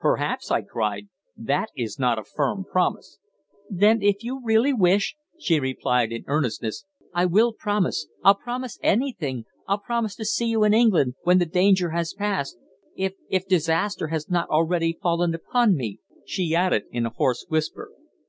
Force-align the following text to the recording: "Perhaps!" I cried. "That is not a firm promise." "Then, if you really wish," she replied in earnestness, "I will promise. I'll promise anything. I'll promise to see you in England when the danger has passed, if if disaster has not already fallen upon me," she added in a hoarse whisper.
"Perhaps!" 0.00 0.50
I 0.50 0.62
cried. 0.62 1.06
"That 1.36 1.68
is 1.76 1.96
not 1.96 2.18
a 2.18 2.24
firm 2.24 2.64
promise." 2.64 3.20
"Then, 3.70 4.02
if 4.02 4.24
you 4.24 4.40
really 4.42 4.72
wish," 4.72 5.14
she 5.38 5.60
replied 5.60 6.10
in 6.10 6.24
earnestness, 6.26 6.84
"I 7.14 7.26
will 7.26 7.52
promise. 7.52 8.08
I'll 8.24 8.34
promise 8.34 8.80
anything. 8.82 9.44
I'll 9.68 9.78
promise 9.78 10.16
to 10.16 10.24
see 10.24 10.46
you 10.46 10.64
in 10.64 10.74
England 10.74 11.14
when 11.22 11.38
the 11.38 11.46
danger 11.46 11.90
has 11.90 12.14
passed, 12.14 12.58
if 12.96 13.14
if 13.30 13.46
disaster 13.46 14.08
has 14.08 14.28
not 14.28 14.48
already 14.50 14.98
fallen 15.00 15.32
upon 15.36 15.76
me," 15.76 16.00
she 16.24 16.52
added 16.52 16.86
in 16.90 17.06
a 17.06 17.10
hoarse 17.10 17.46
whisper. 17.48 17.92